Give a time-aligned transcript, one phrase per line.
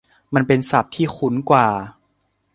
[0.33, 1.67] มันเป็นศัพท์ที่คุ้นกว่า